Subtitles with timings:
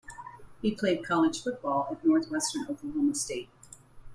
[0.63, 3.49] He played college football at Northwestern Oklahoma State.